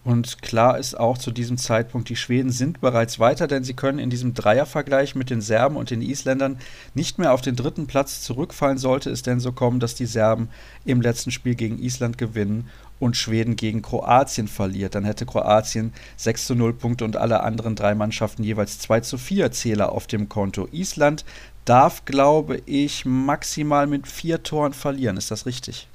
Und 0.06 0.44
klar 0.44 0.78
ist 0.78 1.00
auch 1.00 1.18
zu 1.18 1.32
diesem 1.32 1.58
Zeitpunkt, 1.58 2.10
die 2.10 2.16
Schweden 2.16 2.52
sind 2.52 2.80
bereits 2.80 3.20
weiter, 3.20 3.48
denn 3.48 3.64
sie 3.64 3.74
können 3.74 3.98
in 3.98 4.12
diesem 4.12 4.36
Dreiervergleich 4.36 5.16
mit 5.16 5.32
den 5.32 5.42
Serben 5.42 5.76
und 5.78 5.90
den 5.90 6.04
Isländern 6.04 6.60
nicht 6.94 7.18
mehr 7.18 7.34
auf 7.34 7.42
den 7.42 7.56
dritten 7.56 7.88
Platz 7.88 8.22
zurückfallen, 8.22 8.78
sollte 8.78 9.10
es 9.10 9.24
denn 9.24 9.40
so 9.40 9.52
kommen, 9.52 9.80
dass 9.80 9.96
die 9.96 10.06
Serben 10.06 10.50
im 10.86 11.02
letzten 11.02 11.32
Spiel 11.32 11.56
gegen 11.56 11.80
Island 11.80 12.20
gewinnen 12.20 12.70
und 13.00 13.18
Schweden 13.18 13.56
gegen 13.56 13.82
Kroatien 13.82 14.48
verliert. 14.48 14.94
Dann 14.94 15.06
hätte 15.06 15.26
Kroatien 15.26 15.92
6 16.18 16.46
zu 16.46 16.56
0 16.56 16.74
Punkte 16.74 17.04
und 17.04 17.18
alle 17.18 17.42
anderen 17.42 17.76
drei 17.76 17.96
Mannschaften 17.96 18.44
jeweils 18.44 18.78
2 18.78 19.00
zu 19.00 19.18
4 19.18 19.52
Zähler 19.54 19.92
auf 19.92 20.06
dem 20.06 20.30
Konto. 20.30 20.68
Island 20.72 21.26
darf, 21.66 22.06
glaube 22.06 22.62
ich, 22.68 23.06
maximal 23.06 23.88
mit 23.88 24.08
vier 24.08 24.44
Toren 24.44 24.74
verlieren. 24.74 25.18
Ist 25.18 25.32
das 25.32 25.48
richtig? 25.48 25.88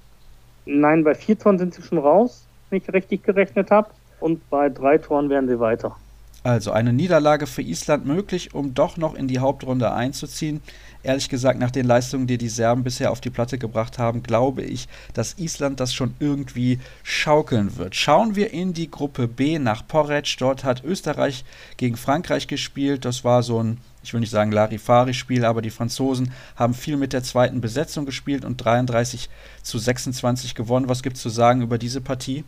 Nein, 0.67 1.05
bei 1.05 1.15
vier 1.15 1.39
Toren 1.39 1.59
sind 1.59 1.75
sie 1.75 1.83
schon 1.83 1.99
raus, 1.99 2.43
wenn 2.71 2.79
ich 2.79 2.93
richtig 2.93 3.23
gerechnet 3.23 3.71
habe 3.71 3.89
und 4.21 4.49
bei 4.51 4.69
drei 4.69 4.99
Toren 4.99 5.31
werden 5.31 5.49
sie 5.49 5.61
weiter. 5.61 5.97
Also 6.43 6.73
eine 6.73 6.95
Niederlage 6.95 7.47
für 7.47 7.61
Island 7.61 8.07
möglich, 8.07 8.55
um 8.55 8.73
doch 8.73 8.97
noch 8.97 9.15
in 9.15 9.29
die 9.29 9.41
Hauptrunde 9.41 9.93
einzuziehen. 9.93 10.63
Ehrlich 11.03 11.29
gesagt, 11.29 11.59
nach 11.59 11.71
den 11.71 11.87
Leistungen, 11.87 12.27
die 12.27 12.39
die 12.39 12.49
Serben 12.49 12.83
bisher 12.83 13.11
auf 13.11 13.21
die 13.21 13.29
Platte 13.29 13.59
gebracht 13.59 13.99
haben, 13.99 14.23
glaube 14.23 14.63
ich, 14.63 14.89
dass 15.13 15.39
Island 15.39 15.81
das 15.81 15.93
schon 15.93 16.15
irgendwie 16.19 16.79
schaukeln 17.03 17.77
wird. 17.77 17.95
Schauen 17.95 18.37
wir 18.37 18.53
in 18.55 18.73
die 18.73 18.91
Gruppe 18.91 19.29
B 19.29 19.59
nach 19.59 19.87
Porec. 19.87 20.37
Dort 20.39 20.65
hat 20.65 20.83
Österreich 20.83 21.45
gegen 21.77 21.97
Frankreich 21.97 22.49
gespielt. 22.49 23.05
Das 23.05 23.23
war 23.23 23.43
so 23.43 23.63
ein, 23.63 23.79
ich 24.03 24.15
will 24.15 24.21
nicht 24.21 24.31
sagen 24.31 24.51
Larifari-Spiel, 24.53 25.45
aber 25.45 25.61
die 25.61 25.71
Franzosen 25.71 26.33
haben 26.57 26.73
viel 26.73 26.97
mit 26.97 27.13
der 27.13 27.23
zweiten 27.23 27.61
Besetzung 27.61 28.07
gespielt 28.07 28.47
und 28.47 28.57
33 28.57 29.29
zu 29.63 29.79
26 29.79 30.55
gewonnen. 30.55 30.89
Was 30.89 31.03
gibt 31.03 31.17
es 31.17 31.23
zu 31.23 31.29
sagen 31.29 31.61
über 31.61 31.77
diese 31.77 32.01
Partie? 32.01 32.45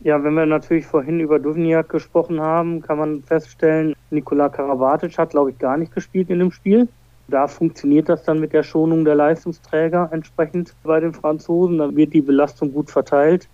Ja, 0.00 0.22
wenn 0.22 0.34
wir 0.34 0.46
natürlich 0.46 0.86
vorhin 0.86 1.18
über 1.18 1.40
Duvniak 1.40 1.88
gesprochen 1.88 2.40
haben, 2.40 2.82
kann 2.82 2.98
man 2.98 3.22
feststellen, 3.24 3.94
Nikola 4.10 4.48
Karabatic 4.48 5.18
hat, 5.18 5.30
glaube 5.30 5.50
ich, 5.50 5.58
gar 5.58 5.76
nicht 5.76 5.92
gespielt 5.92 6.30
in 6.30 6.38
dem 6.38 6.52
Spiel. 6.52 6.88
Da 7.26 7.48
funktioniert 7.48 8.08
das 8.08 8.22
dann 8.22 8.40
mit 8.40 8.52
der 8.52 8.62
Schonung 8.62 9.04
der 9.04 9.16
Leistungsträger 9.16 10.08
entsprechend 10.12 10.72
bei 10.84 11.00
den 11.00 11.12
Franzosen. 11.12 11.78
Da 11.78 11.94
wird 11.94 12.14
die 12.14 12.22
Belastung 12.22 12.72
gut 12.72 12.90
verteilt. 12.90 13.48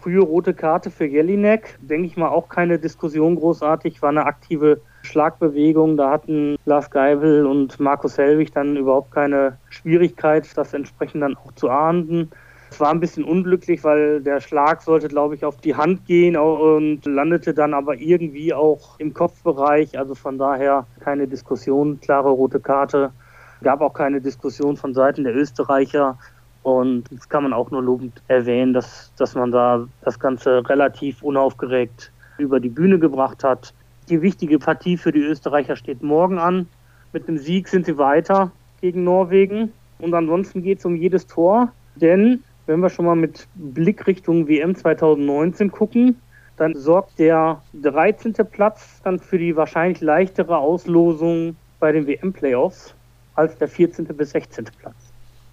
Frühe 0.00 0.20
rote 0.20 0.54
Karte 0.54 0.90
für 0.90 1.04
Jelinek, 1.04 1.78
denke 1.82 2.06
ich 2.06 2.16
mal 2.16 2.28
auch 2.28 2.48
keine 2.48 2.78
Diskussion 2.78 3.36
großartig, 3.36 4.00
war 4.00 4.08
eine 4.08 4.24
aktive 4.24 4.80
Schlagbewegung. 5.02 5.98
Da 5.98 6.10
hatten 6.10 6.56
Lars 6.64 6.90
Geibel 6.90 7.44
und 7.44 7.78
Markus 7.78 8.16
Helwig 8.16 8.52
dann 8.52 8.76
überhaupt 8.76 9.12
keine 9.12 9.58
Schwierigkeit, 9.68 10.48
das 10.56 10.72
entsprechend 10.72 11.22
dann 11.22 11.36
auch 11.36 11.52
zu 11.52 11.68
ahnden. 11.68 12.30
Es 12.70 12.78
war 12.78 12.90
ein 12.90 13.00
bisschen 13.00 13.24
unglücklich, 13.24 13.82
weil 13.82 14.20
der 14.20 14.40
Schlag 14.40 14.82
sollte, 14.82 15.08
glaube 15.08 15.34
ich, 15.34 15.44
auf 15.44 15.56
die 15.56 15.74
Hand 15.74 16.06
gehen 16.06 16.36
und 16.36 17.04
landete 17.04 17.52
dann 17.52 17.74
aber 17.74 17.96
irgendwie 17.96 18.54
auch 18.54 18.98
im 18.98 19.12
Kopfbereich. 19.12 19.98
Also 19.98 20.14
von 20.14 20.38
daher 20.38 20.86
keine 21.00 21.26
Diskussion, 21.26 22.00
klare 22.00 22.30
rote 22.30 22.60
Karte. 22.60 23.10
Gab 23.62 23.80
auch 23.80 23.92
keine 23.92 24.20
Diskussion 24.20 24.76
von 24.76 24.94
Seiten 24.94 25.24
der 25.24 25.34
Österreicher. 25.34 26.16
Und 26.62 27.04
das 27.10 27.28
kann 27.28 27.42
man 27.42 27.52
auch 27.52 27.70
nur 27.70 27.82
lobend 27.82 28.22
erwähnen, 28.28 28.72
dass, 28.72 29.12
dass 29.16 29.34
man 29.34 29.50
da 29.50 29.86
das 30.02 30.20
Ganze 30.20 30.62
relativ 30.68 31.22
unaufgeregt 31.22 32.12
über 32.38 32.60
die 32.60 32.68
Bühne 32.68 32.98
gebracht 32.98 33.42
hat. 33.42 33.74
Die 34.08 34.22
wichtige 34.22 34.58
Partie 34.58 34.96
für 34.96 35.12
die 35.12 35.22
Österreicher 35.22 35.74
steht 35.74 36.02
morgen 36.02 36.38
an. 36.38 36.68
Mit 37.12 37.26
dem 37.26 37.38
Sieg 37.38 37.66
sind 37.66 37.86
sie 37.86 37.98
weiter 37.98 38.52
gegen 38.80 39.02
Norwegen. 39.02 39.72
Und 39.98 40.14
ansonsten 40.14 40.62
geht 40.62 40.78
es 40.78 40.84
um 40.84 40.94
jedes 40.94 41.26
Tor. 41.26 41.72
Denn 41.96 42.44
wenn 42.70 42.78
wir 42.78 42.88
schon 42.88 43.04
mal 43.04 43.16
mit 43.16 43.48
Blick 43.56 44.06
Richtung 44.06 44.46
WM 44.46 44.76
2019 44.76 45.72
gucken, 45.72 46.20
dann 46.56 46.76
sorgt 46.76 47.18
der 47.18 47.60
13. 47.82 48.32
Platz 48.48 49.00
dann 49.02 49.18
für 49.18 49.38
die 49.38 49.56
wahrscheinlich 49.56 50.00
leichtere 50.00 50.56
Auslosung 50.56 51.56
bei 51.80 51.90
den 51.90 52.06
WM-Playoffs 52.06 52.94
als 53.34 53.58
der 53.58 53.66
14. 53.66 54.04
bis 54.04 54.30
16. 54.30 54.66
Platz. 54.78 54.94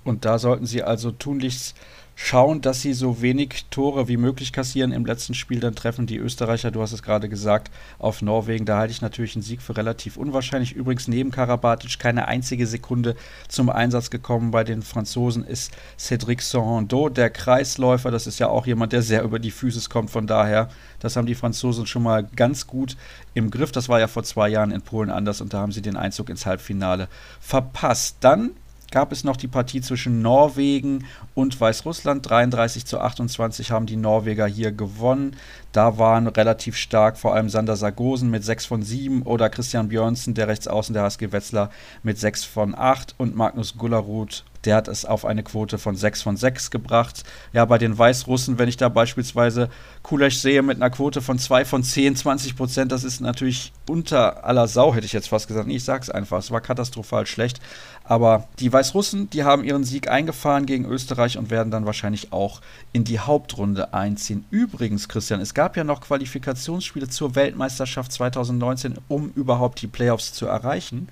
Und 0.04 0.26
da 0.26 0.38
sollten 0.38 0.68
sie 0.68 0.84
also 0.84 1.10
tunlichst 1.10 1.76
schauen, 2.20 2.62
dass 2.62 2.82
sie 2.82 2.94
so 2.94 3.22
wenig 3.22 3.68
Tore 3.70 4.08
wie 4.08 4.18
möglich 4.18 4.52
kassieren 4.52 4.92
im 4.92 5.06
letzten 5.06 5.36
Spiel. 5.36 5.60
Dann 5.60 5.76
treffen 5.76 6.08
die 6.08 6.18
Österreicher, 6.18 6.72
du 6.72 6.82
hast 6.82 6.92
es 6.92 7.04
gerade 7.04 7.30
gesagt, 7.30 7.72
auf 8.00 8.24
Norwegen. 8.24 8.66
Da 8.66 8.80
halte 8.80 8.92
ich 8.92 9.04
natürlich 9.04 9.36
einen 9.36 9.44
Sieg 9.44 9.62
für 9.62 9.78
relativ 9.78 10.18
unwahrscheinlich. 10.18 10.74
Übrigens 10.74 11.08
neben 11.08 11.30
Karabatic 11.30 12.00
keine 12.00 12.28
einzige 12.28 12.66
Sekunde 12.66 13.16
zum 13.48 13.70
Einsatz 13.70 14.10
gekommen. 14.10 14.50
Bei 14.50 14.64
den 14.64 14.82
Franzosen 14.82 15.46
ist 15.46 15.72
Cédric 16.00 16.42
Sorando, 16.42 17.08
der 17.10 17.30
Kreisläufer. 17.30 18.10
Das 18.10 18.26
ist 18.26 18.40
ja 18.40 18.48
auch 18.48 18.66
jemand, 18.66 18.94
der 18.94 19.04
sehr 19.04 19.22
über 19.22 19.38
die 19.38 19.52
Füße 19.52 19.88
kommt. 19.88 20.10
Von 20.10 20.26
daher, 20.26 20.70
das 21.00 21.16
haben 21.16 21.28
die 21.28 21.36
Franzosen 21.36 21.86
schon 21.86 22.02
mal 22.02 22.24
ganz 22.24 22.66
gut 22.66 22.98
im 23.36 23.52
Griff. 23.52 23.72
Das 23.72 23.90
war 23.90 24.00
ja 24.00 24.08
vor 24.08 24.24
zwei 24.24 24.50
Jahren 24.50 24.72
in 24.72 24.82
Polen 24.82 25.12
anders 25.12 25.40
und 25.40 25.54
da 25.54 25.60
haben 25.60 25.72
sie 25.72 25.84
den 25.84 25.96
Einzug 25.96 26.30
ins 26.32 26.48
Halbfinale 26.48 27.10
verpasst. 27.40 28.18
Dann 28.22 28.54
gab 28.91 29.12
es 29.12 29.24
noch 29.24 29.38
die 29.38 29.48
Partie 29.48 29.82
zwischen 29.82 30.22
Norwegen 30.22 31.06
und 31.36 31.60
Weißrussland. 31.60 32.29
33 32.29 32.86
zu 32.86 33.00
28 33.00 33.72
haben 33.72 33.86
die 33.86 33.96
Norweger 33.96 34.48
hier 34.48 34.72
gewonnen. 34.72 35.36
Da 35.72 35.98
waren 35.98 36.27
relativ 36.27 36.75
stark 36.75 37.17
vor 37.17 37.36
allem 37.36 37.50
Sander 37.50 37.75
Sargosen 37.75 38.29
mit 38.29 38.44
6 38.44 38.65
von 38.65 38.82
7 38.82 39.24
oder 39.24 39.50
Christian 39.50 39.89
Björnsen, 39.89 40.34
der 40.34 40.48
Rechtsaußen 40.48 40.94
der 40.94 41.03
HSG 41.03 41.32
Wetzlar, 41.32 41.72
mit 42.03 42.17
6 42.17 42.46
von 42.46 42.75
8 42.75 43.15
und 43.17 43.36
Magnus 43.36 43.77
Gullerud 43.77 44.44
der 44.68 44.76
hat 44.76 44.90
es 44.90 45.06
auf 45.06 45.24
eine 45.24 45.44
Quote 45.44 45.78
von 45.78 45.96
6 45.96 46.22
von 46.22 46.36
6 46.36 46.72
gebracht. 46.72 47.24
Ja, 47.54 47.64
bei 47.64 47.78
den 47.78 47.98
Weißrussen, 47.98 48.60
wenn 48.60 48.68
ich 48.68 48.76
da 48.76 48.90
beispielsweise 48.90 49.70
Kulech 50.04 50.42
sehe 50.42 50.62
mit 50.62 50.76
einer 50.76 50.90
Quote 50.90 51.22
von 51.22 51.40
2 51.40 51.64
von 51.64 51.84
10, 51.84 52.18
20 52.18 52.58
Prozent, 52.58 52.92
das 52.92 53.06
ist 53.06 53.22
natürlich 53.22 53.72
unter 53.88 54.44
aller 54.44 54.68
Sau, 54.68 54.94
hätte 54.94 55.06
ich 55.06 55.14
jetzt 55.14 55.30
fast 55.30 55.48
gesagt. 55.48 55.68
Nee, 55.68 55.78
ich 55.78 55.86
sag's 55.86 56.10
einfach, 56.10 56.40
es 56.40 56.52
war 56.52 56.60
katastrophal 56.60 57.26
schlecht. 57.26 57.62
Aber 58.04 58.50
die 58.60 58.72
Weißrussen, 58.72 59.30
die 59.30 59.46
haben 59.46 59.64
ihren 59.64 59.86
Sieg 59.86 60.10
eingefahren 60.10 60.66
gegen 60.66 60.84
Österreich 60.84 61.38
und 61.38 61.50
werden 61.50 61.72
dann 61.72 61.86
wahrscheinlich 61.86 62.34
auch 62.34 62.60
in 62.92 63.06
die 63.06 63.20
Hauptrunde 63.20 63.94
einziehen. 63.94 64.44
Übrigens, 64.52 65.08
Christian, 65.08 65.40
es 65.40 65.54
gab 65.54 65.78
ja 65.78 65.86
noch 65.86 66.02
Qualifikationsspiele 66.02 67.08
zur 67.08 67.36
Weltmeisterschaft 67.36 68.12
2019, 68.12 68.98
um 69.08 69.32
überhaupt 69.34 69.82
die 69.82 69.88
Playoffs 69.88 70.34
zu 70.34 70.46
erreichen. 70.46 71.08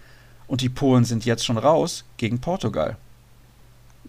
Und 0.46 0.60
die 0.60 0.70
Polen 0.70 1.06
sind 1.06 1.24
jetzt 1.24 1.46
schon 1.46 1.58
raus 1.58 2.04
gegen 2.18 2.42
Portugal. 2.42 2.98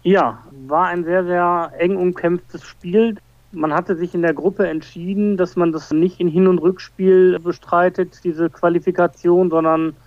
Ja, 0.07 0.41
war 0.69 0.85
ein 0.85 1.03
sehr, 1.03 1.25
sehr 1.25 1.73
eng 1.79 1.97
umkämpftes 1.97 2.63
Spiel. 2.63 3.17
Man 3.51 3.73
hatte 3.73 3.93
sich 3.97 4.15
in 4.15 4.21
der 4.21 4.33
Gruppe 4.33 4.65
entschieden, 4.65 5.35
dass 5.35 5.57
man 5.57 5.73
das 5.73 5.91
nicht 5.91 6.21
in 6.21 6.29
Hin- 6.29 6.47
und 6.47 6.59
Rückspiel 6.59 7.37
bestreitet, 7.39 8.21
diese 8.23 8.49
Qualifikation, 8.49 9.49
sondern 9.49 9.97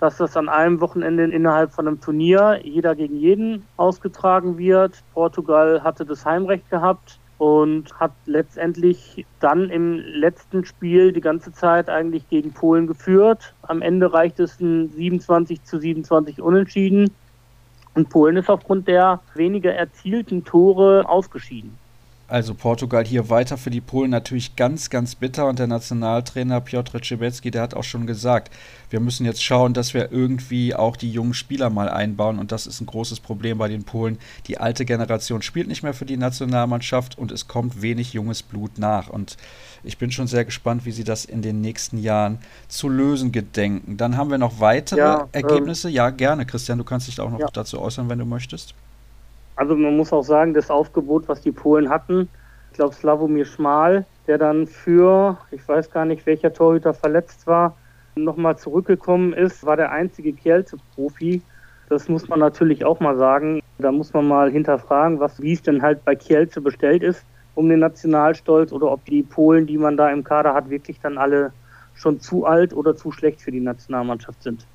dass 0.00 0.16
das 0.16 0.36
an 0.36 0.48
einem 0.48 0.80
Wochenende 0.80 1.22
innerhalb 1.26 1.72
von 1.72 1.86
einem 1.86 2.00
Turnier 2.00 2.58
jeder 2.64 2.96
gegen 2.96 3.16
jeden 3.16 3.64
ausgetragen 3.76 4.58
wird. 4.58 5.04
Portugal 5.12 5.84
hatte 5.84 6.04
das 6.04 6.26
Heimrecht 6.26 6.68
gehabt 6.68 7.20
und 7.38 7.94
hat 8.00 8.10
letztendlich 8.26 9.24
dann 9.38 9.70
im 9.70 9.98
letzten 9.98 10.64
Spiel 10.64 11.12
die 11.12 11.20
ganze 11.20 11.52
Zeit 11.52 11.88
eigentlich 11.88 12.28
gegen 12.28 12.52
Polen 12.52 12.88
geführt. 12.88 13.54
Am 13.62 13.82
Ende 13.82 14.12
reicht 14.12 14.40
es 14.40 14.58
ein 14.58 14.88
27 14.88 15.62
zu 15.62 15.78
27 15.78 16.42
Unentschieden. 16.42 17.12
Und 17.94 18.08
Polen 18.08 18.36
ist 18.36 18.50
aufgrund 18.50 18.88
der 18.88 19.20
weniger 19.34 19.72
erzielten 19.72 20.44
Tore 20.44 21.08
ausgeschieden. 21.08 21.78
Also 22.34 22.52
Portugal 22.52 23.04
hier 23.04 23.30
weiter 23.30 23.56
für 23.56 23.70
die 23.70 23.80
Polen 23.80 24.10
natürlich 24.10 24.56
ganz, 24.56 24.90
ganz 24.90 25.14
bitter. 25.14 25.46
Und 25.46 25.60
der 25.60 25.68
Nationaltrainer 25.68 26.60
Piotr 26.60 27.00
Cebecki, 27.00 27.52
der 27.52 27.62
hat 27.62 27.74
auch 27.74 27.84
schon 27.84 28.08
gesagt, 28.08 28.52
wir 28.90 28.98
müssen 28.98 29.24
jetzt 29.24 29.44
schauen, 29.44 29.72
dass 29.72 29.94
wir 29.94 30.10
irgendwie 30.10 30.74
auch 30.74 30.96
die 30.96 31.12
jungen 31.12 31.34
Spieler 31.34 31.70
mal 31.70 31.88
einbauen. 31.88 32.40
Und 32.40 32.50
das 32.50 32.66
ist 32.66 32.80
ein 32.80 32.86
großes 32.86 33.20
Problem 33.20 33.58
bei 33.58 33.68
den 33.68 33.84
Polen. 33.84 34.18
Die 34.48 34.58
alte 34.58 34.84
Generation 34.84 35.42
spielt 35.42 35.68
nicht 35.68 35.84
mehr 35.84 35.94
für 35.94 36.06
die 36.06 36.16
Nationalmannschaft 36.16 37.16
und 37.16 37.30
es 37.30 37.46
kommt 37.46 37.82
wenig 37.82 38.14
junges 38.14 38.42
Blut 38.42 38.80
nach. 38.80 39.10
Und 39.10 39.36
ich 39.84 39.98
bin 39.98 40.10
schon 40.10 40.26
sehr 40.26 40.44
gespannt, 40.44 40.84
wie 40.86 40.90
sie 40.90 41.04
das 41.04 41.24
in 41.24 41.40
den 41.40 41.60
nächsten 41.60 41.98
Jahren 41.98 42.40
zu 42.66 42.88
lösen 42.88 43.30
gedenken. 43.30 43.96
Dann 43.96 44.16
haben 44.16 44.32
wir 44.32 44.38
noch 44.38 44.58
weitere 44.58 44.98
ja, 44.98 45.20
ähm, 45.20 45.28
Ergebnisse. 45.30 45.88
Ähm, 45.88 45.94
ja, 45.94 46.10
gerne, 46.10 46.46
Christian, 46.46 46.78
du 46.78 46.84
kannst 46.84 47.06
dich 47.06 47.20
auch 47.20 47.30
noch 47.30 47.38
ja. 47.38 47.46
dazu 47.52 47.80
äußern, 47.80 48.08
wenn 48.08 48.18
du 48.18 48.26
möchtest. 48.26 48.74
Also 49.56 49.76
man 49.76 49.96
muss 49.96 50.12
auch 50.12 50.22
sagen, 50.22 50.54
das 50.54 50.70
Aufgebot, 50.70 51.28
was 51.28 51.40
die 51.40 51.52
Polen 51.52 51.88
hatten, 51.88 52.28
ich 52.70 52.76
glaube 52.76 52.94
Slavomir 52.94 53.44
Schmal, 53.44 54.04
der 54.26 54.38
dann 54.38 54.66
für, 54.66 55.38
ich 55.50 55.66
weiß 55.66 55.90
gar 55.90 56.04
nicht, 56.04 56.26
welcher 56.26 56.52
Torhüter 56.52 56.92
verletzt 56.92 57.46
war, 57.46 57.76
nochmal 58.16 58.58
zurückgekommen 58.58 59.32
ist, 59.32 59.64
war 59.64 59.76
der 59.76 59.92
einzige 59.92 60.32
Kielce-Profi. 60.32 61.42
Das 61.88 62.08
muss 62.08 62.28
man 62.28 62.40
natürlich 62.40 62.84
auch 62.84 63.00
mal 63.00 63.16
sagen. 63.16 63.60
Da 63.78 63.92
muss 63.92 64.12
man 64.12 64.26
mal 64.26 64.50
hinterfragen, 64.50 65.20
was, 65.20 65.40
wie 65.40 65.52
es 65.52 65.62
denn 65.62 65.82
halt 65.82 66.04
bei 66.04 66.14
Kielce 66.14 66.60
bestellt 66.60 67.02
ist 67.02 67.24
um 67.54 67.68
den 67.68 67.80
Nationalstolz 67.80 68.72
oder 68.72 68.90
ob 68.90 69.04
die 69.04 69.22
Polen, 69.22 69.66
die 69.66 69.78
man 69.78 69.96
da 69.96 70.10
im 70.10 70.24
Kader 70.24 70.54
hat, 70.54 70.70
wirklich 70.70 71.00
dann 71.00 71.18
alle 71.18 71.52
schon 71.94 72.20
zu 72.20 72.44
alt 72.44 72.74
oder 72.74 72.96
zu 72.96 73.12
schlecht 73.12 73.40
für 73.40 73.52
die 73.52 73.60
Nationalmannschaft 73.60 74.42
sind. 74.42 74.66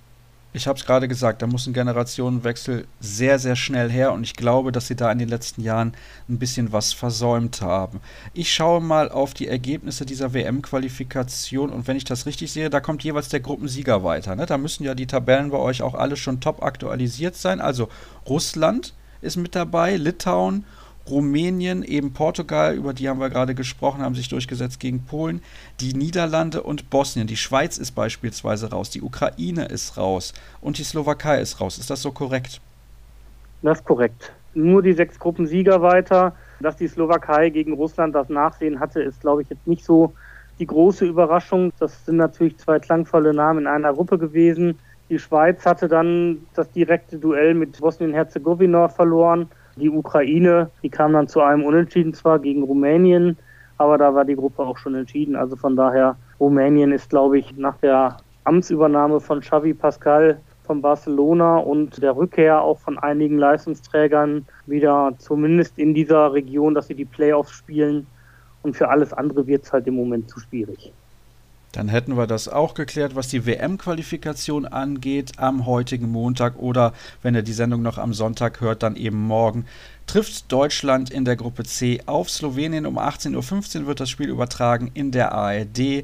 Ich 0.51 0.67
habe 0.67 0.79
es 0.79 0.85
gerade 0.85 1.07
gesagt, 1.07 1.43
da 1.43 1.47
muss 1.47 1.67
ein 1.67 1.73
Generationenwechsel 1.73 2.87
sehr, 2.99 3.37
sehr 3.37 3.55
schnell 3.55 3.87
her 3.91 4.11
und 4.13 4.23
ich 4.23 4.33
glaube, 4.35 4.71
dass 4.71 4.87
sie 4.87 4.95
da 4.95 5.11
in 5.11 5.19
den 5.19 5.29
letzten 5.29 5.61
Jahren 5.61 5.93
ein 6.27 6.39
bisschen 6.39 6.71
was 6.71 6.91
versäumt 6.91 7.61
haben. 7.61 7.99
Ich 8.33 8.51
schaue 8.51 8.81
mal 8.81 9.11
auf 9.11 9.35
die 9.35 9.47
Ergebnisse 9.47 10.07
dieser 10.07 10.33
WM-Qualifikation 10.33 11.69
und 11.69 11.87
wenn 11.87 11.97
ich 11.97 12.03
das 12.03 12.25
richtig 12.25 12.51
sehe, 12.51 12.71
da 12.71 12.79
kommt 12.79 13.03
jeweils 13.03 13.29
der 13.29 13.41
Gruppensieger 13.41 14.03
weiter. 14.03 14.35
Ne? 14.35 14.47
Da 14.47 14.57
müssen 14.57 14.83
ja 14.83 14.95
die 14.95 15.05
Tabellen 15.05 15.51
bei 15.51 15.59
euch 15.59 15.83
auch 15.83 15.93
alle 15.93 16.17
schon 16.17 16.39
top 16.39 16.63
aktualisiert 16.63 17.35
sein. 17.35 17.61
Also 17.61 17.89
Russland 18.27 18.95
ist 19.21 19.37
mit 19.37 19.53
dabei, 19.53 19.97
Litauen 19.97 20.65
Rumänien, 21.09 21.83
eben 21.83 22.13
Portugal, 22.13 22.75
über 22.75 22.93
die 22.93 23.09
haben 23.09 23.19
wir 23.19 23.29
gerade 23.29 23.55
gesprochen, 23.55 24.01
haben 24.01 24.15
sich 24.15 24.29
durchgesetzt 24.29 24.79
gegen 24.79 25.05
Polen, 25.05 25.41
die 25.79 25.93
Niederlande 25.93 26.63
und 26.63 26.89
Bosnien. 26.89 27.27
Die 27.27 27.37
Schweiz 27.37 27.77
ist 27.77 27.91
beispielsweise 27.91 28.69
raus, 28.71 28.89
die 28.89 29.01
Ukraine 29.01 29.65
ist 29.65 29.97
raus 29.97 30.33
und 30.61 30.77
die 30.77 30.83
Slowakei 30.83 31.41
ist 31.41 31.59
raus. 31.59 31.77
Ist 31.77 31.89
das 31.89 32.01
so 32.01 32.11
korrekt? 32.11 32.61
Das 33.61 33.79
ist 33.79 33.85
korrekt. 33.85 34.31
Nur 34.53 34.81
die 34.81 34.93
sechs 34.93 35.19
Gruppensieger 35.19 35.81
weiter. 35.81 36.33
Dass 36.61 36.75
die 36.75 36.87
Slowakei 36.87 37.49
gegen 37.49 37.73
Russland 37.73 38.15
das 38.15 38.29
Nachsehen 38.29 38.79
hatte, 38.79 39.01
ist, 39.01 39.21
glaube 39.21 39.41
ich, 39.41 39.49
jetzt 39.49 39.65
nicht 39.65 39.85
so 39.85 40.13
die 40.59 40.67
große 40.67 41.05
Überraschung. 41.05 41.71
Das 41.79 42.05
sind 42.05 42.17
natürlich 42.17 42.57
zwei 42.57 42.79
klangvolle 42.79 43.33
Namen 43.33 43.59
in 43.59 43.67
einer 43.67 43.93
Gruppe 43.93 44.17
gewesen. 44.17 44.77
Die 45.09 45.19
Schweiz 45.19 45.65
hatte 45.65 45.87
dann 45.87 46.45
das 46.53 46.69
direkte 46.71 47.17
Duell 47.17 47.53
mit 47.53 47.79
Bosnien-Herzegowina 47.79 48.89
verloren. 48.89 49.49
Die 49.79 49.89
Ukraine, 49.89 50.69
die 50.83 50.89
kam 50.89 51.13
dann 51.13 51.27
zu 51.27 51.41
einem 51.41 51.63
Unentschieden 51.63 52.13
zwar 52.13 52.39
gegen 52.39 52.63
Rumänien, 52.63 53.37
aber 53.77 53.97
da 53.97 54.13
war 54.13 54.25
die 54.25 54.35
Gruppe 54.35 54.63
auch 54.63 54.77
schon 54.77 54.95
entschieden. 54.95 55.35
Also 55.35 55.55
von 55.55 55.75
daher, 55.75 56.17
Rumänien 56.39 56.91
ist, 56.91 57.09
glaube 57.09 57.39
ich, 57.39 57.55
nach 57.55 57.77
der 57.77 58.17
Amtsübernahme 58.43 59.19
von 59.21 59.39
Xavi 59.39 59.73
Pascal 59.73 60.39
von 60.63 60.81
Barcelona 60.81 61.57
und 61.57 62.01
der 62.03 62.15
Rückkehr 62.15 62.61
auch 62.61 62.79
von 62.79 62.99
einigen 62.99 63.37
Leistungsträgern 63.37 64.45
wieder 64.65 65.13
zumindest 65.17 65.79
in 65.79 65.93
dieser 65.93 66.33
Region, 66.33 66.75
dass 66.75 66.87
sie 66.87 66.95
die 66.95 67.05
Playoffs 67.05 67.51
spielen. 67.51 68.05
Und 68.61 68.75
für 68.75 68.89
alles 68.89 69.13
andere 69.13 69.47
wird 69.47 69.63
es 69.63 69.71
halt 69.71 69.87
im 69.87 69.95
Moment 69.95 70.29
zu 70.29 70.39
schwierig. 70.39 70.93
Dann 71.71 71.87
hätten 71.87 72.17
wir 72.17 72.25
das 72.25 72.47
auch 72.47 72.73
geklärt, 72.73 73.15
was 73.15 73.27
die 73.27 73.45
WM-Qualifikation 73.45 74.65
angeht 74.65 75.33
am 75.37 75.65
heutigen 75.65 76.09
Montag 76.09 76.57
oder 76.57 76.93
wenn 77.21 77.35
ihr 77.35 77.43
die 77.43 77.53
Sendung 77.53 77.83
noch 77.83 77.97
am 77.97 78.13
Sonntag 78.13 78.59
hört, 78.59 78.81
dann 78.81 78.95
eben 78.95 79.19
morgen. 79.27 79.65
Trifft 80.07 80.51
Deutschland 80.51 81.11
in 81.11 81.25
der 81.25 81.35
Gruppe 81.35 81.63
C 81.63 82.01
auf 82.07 82.31
Slowenien 82.31 82.87
um 82.87 82.97
18.15 82.97 83.81
Uhr 83.81 83.87
wird 83.87 83.99
das 83.99 84.09
Spiel 84.09 84.29
übertragen 84.29 84.89
in 84.95 85.11
der 85.11 85.31
ARD 85.33 86.03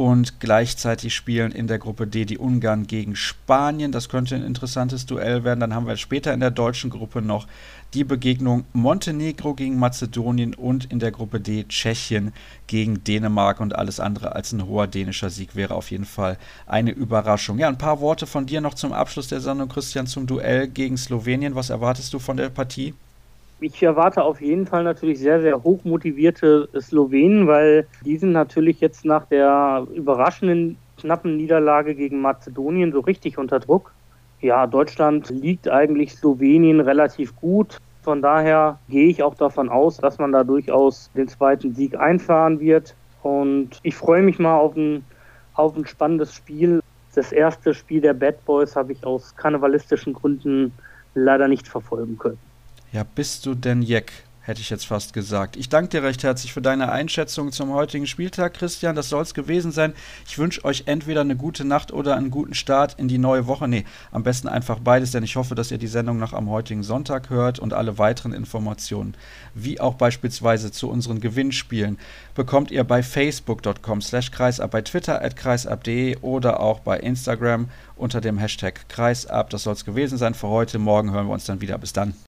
und 0.00 0.40
gleichzeitig 0.40 1.14
spielen 1.14 1.52
in 1.52 1.66
der 1.66 1.78
Gruppe 1.78 2.06
D 2.06 2.24
die 2.24 2.38
Ungarn 2.38 2.86
gegen 2.86 3.16
Spanien. 3.16 3.92
Das 3.92 4.08
könnte 4.08 4.34
ein 4.34 4.42
interessantes 4.42 5.04
Duell 5.04 5.44
werden. 5.44 5.60
Dann 5.60 5.74
haben 5.74 5.86
wir 5.86 5.98
später 5.98 6.32
in 6.32 6.40
der 6.40 6.50
deutschen 6.50 6.88
Gruppe 6.88 7.20
noch 7.20 7.46
die 7.92 8.04
Begegnung 8.04 8.64
Montenegro 8.72 9.52
gegen 9.52 9.78
Mazedonien 9.78 10.54
und 10.54 10.86
in 10.86 11.00
der 11.00 11.10
Gruppe 11.10 11.38
D 11.38 11.64
Tschechien 11.64 12.32
gegen 12.66 13.04
Dänemark 13.04 13.60
und 13.60 13.76
alles 13.76 14.00
andere 14.00 14.34
als 14.34 14.52
ein 14.52 14.66
hoher 14.66 14.86
dänischer 14.86 15.28
Sieg 15.28 15.54
wäre 15.54 15.74
auf 15.74 15.90
jeden 15.90 16.06
Fall 16.06 16.38
eine 16.66 16.92
Überraschung. 16.92 17.58
Ja, 17.58 17.68
ein 17.68 17.76
paar 17.76 18.00
Worte 18.00 18.26
von 18.26 18.46
dir 18.46 18.62
noch 18.62 18.72
zum 18.72 18.94
Abschluss 18.94 19.28
der 19.28 19.42
Sendung, 19.42 19.68
Christian, 19.68 20.06
zum 20.06 20.26
Duell 20.26 20.66
gegen 20.66 20.96
Slowenien. 20.96 21.56
Was 21.56 21.68
erwartest 21.68 22.14
du 22.14 22.18
von 22.18 22.38
der 22.38 22.48
Partie? 22.48 22.94
Ich 23.62 23.82
erwarte 23.82 24.22
auf 24.22 24.40
jeden 24.40 24.66
Fall 24.66 24.84
natürlich 24.84 25.18
sehr, 25.18 25.42
sehr 25.42 25.62
hochmotivierte 25.62 26.70
Slowenen, 26.80 27.46
weil 27.46 27.86
die 28.06 28.16
sind 28.16 28.32
natürlich 28.32 28.80
jetzt 28.80 29.04
nach 29.04 29.26
der 29.26 29.86
überraschenden 29.94 30.78
knappen 30.98 31.36
Niederlage 31.36 31.94
gegen 31.94 32.22
Mazedonien 32.22 32.90
so 32.90 33.00
richtig 33.00 33.36
unter 33.36 33.60
Druck. 33.60 33.92
Ja, 34.40 34.66
Deutschland 34.66 35.28
liegt 35.28 35.68
eigentlich 35.68 36.14
Slowenien 36.14 36.80
relativ 36.80 37.36
gut. 37.36 37.76
Von 38.02 38.22
daher 38.22 38.78
gehe 38.88 39.08
ich 39.08 39.22
auch 39.22 39.34
davon 39.34 39.68
aus, 39.68 39.98
dass 39.98 40.18
man 40.18 40.32
da 40.32 40.42
durchaus 40.42 41.10
den 41.14 41.28
zweiten 41.28 41.74
Sieg 41.74 41.98
einfahren 41.98 42.60
wird. 42.60 42.94
Und 43.22 43.78
ich 43.82 43.94
freue 43.94 44.22
mich 44.22 44.38
mal 44.38 44.56
auf 44.56 44.74
ein, 44.74 45.04
auf 45.52 45.76
ein 45.76 45.86
spannendes 45.86 46.34
Spiel. 46.34 46.80
Das 47.14 47.30
erste 47.30 47.74
Spiel 47.74 48.00
der 48.00 48.14
Bad 48.14 48.42
Boys 48.46 48.74
habe 48.74 48.92
ich 48.92 49.04
aus 49.04 49.36
karnevalistischen 49.36 50.14
Gründen 50.14 50.72
leider 51.14 51.46
nicht 51.46 51.68
verfolgen 51.68 52.16
können. 52.16 52.49
Ja, 52.92 53.04
bist 53.04 53.46
du 53.46 53.54
denn 53.54 53.82
Jeck? 53.82 54.24
hätte 54.50 54.60
ich 54.60 54.70
jetzt 54.70 54.86
fast 54.86 55.12
gesagt. 55.12 55.56
Ich 55.56 55.68
danke 55.68 55.90
dir 55.90 56.02
recht 56.02 56.24
herzlich 56.24 56.52
für 56.52 56.60
deine 56.60 56.90
Einschätzung 56.90 57.52
zum 57.52 57.72
heutigen 57.72 58.06
Spieltag, 58.06 58.54
Christian. 58.54 58.96
Das 58.96 59.08
soll 59.08 59.22
es 59.22 59.32
gewesen 59.32 59.70
sein. 59.70 59.94
Ich 60.26 60.38
wünsche 60.38 60.64
euch 60.64 60.84
entweder 60.86 61.20
eine 61.20 61.36
gute 61.36 61.64
Nacht 61.64 61.92
oder 61.92 62.16
einen 62.16 62.30
guten 62.30 62.54
Start 62.54 62.98
in 62.98 63.06
die 63.06 63.18
neue 63.18 63.46
Woche. 63.46 63.68
Nee, 63.68 63.84
am 64.10 64.24
besten 64.24 64.48
einfach 64.48 64.80
beides, 64.80 65.12
denn 65.12 65.22
ich 65.22 65.36
hoffe, 65.36 65.54
dass 65.54 65.70
ihr 65.70 65.78
die 65.78 65.86
Sendung 65.86 66.18
noch 66.18 66.32
am 66.32 66.50
heutigen 66.50 66.82
Sonntag 66.82 67.30
hört 67.30 67.60
und 67.60 67.72
alle 67.72 67.98
weiteren 67.98 68.32
Informationen, 68.32 69.14
wie 69.54 69.78
auch 69.78 69.94
beispielsweise 69.94 70.72
zu 70.72 70.90
unseren 70.90 71.20
Gewinnspielen, 71.20 71.96
bekommt 72.34 72.70
ihr 72.70 72.82
bei 72.82 73.02
facebook.com 73.02 74.02
slash 74.02 74.30
kreisab, 74.32 74.72
bei 74.72 74.82
twitter 74.82 75.22
at 75.22 75.36
kreisab.de 75.36 76.16
oder 76.22 76.60
auch 76.60 76.80
bei 76.80 76.98
Instagram 76.98 77.68
unter 77.94 78.20
dem 78.20 78.38
Hashtag 78.38 78.88
kreisab. 78.88 79.50
Das 79.50 79.62
soll 79.62 79.74
es 79.74 79.84
gewesen 79.84 80.18
sein 80.18 80.34
für 80.34 80.48
heute. 80.48 80.78
Morgen 80.78 81.12
hören 81.12 81.26
wir 81.26 81.34
uns 81.34 81.44
dann 81.44 81.60
wieder. 81.60 81.78
Bis 81.78 81.92
dann. 81.92 82.14